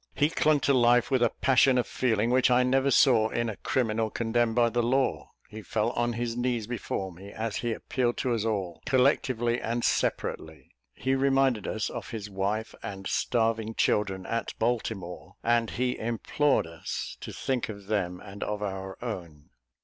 He 0.15 0.31
clung 0.31 0.59
to 0.61 0.73
life 0.73 1.11
with 1.11 1.21
a 1.21 1.29
passion 1.41 1.77
of 1.77 1.85
feeling 1.85 2.31
which 2.31 2.49
I 2.49 2.63
never 2.63 2.89
saw 2.89 3.29
in 3.29 3.49
a 3.51 3.55
criminal 3.57 4.09
condemned 4.09 4.55
by 4.55 4.69
the 4.71 4.81
law; 4.81 5.29
he 5.47 5.61
fell 5.61 5.91
on 5.91 6.13
his 6.13 6.35
knees 6.35 6.65
before 6.65 7.11
me, 7.11 7.31
as 7.31 7.57
he 7.57 7.71
appealed 7.71 8.17
to 8.17 8.33
us 8.33 8.43
all, 8.43 8.81
collectively 8.87 9.61
and 9.61 9.83
separately; 9.83 10.71
he 10.95 11.13
reminded 11.13 11.67
us 11.67 11.87
of 11.91 12.09
his 12.09 12.31
wife 12.31 12.73
and 12.81 13.05
starving 13.05 13.75
children 13.75 14.25
at 14.25 14.55
Baltimore, 14.57 15.35
and 15.43 15.69
he 15.69 15.99
implored 15.99 16.65
us 16.65 17.15
to 17.21 17.31
think 17.31 17.69
of 17.69 17.85
them 17.85 18.19
and 18.21 18.43
of 18.43 18.63
our 18.63 18.97
own. 19.03 19.51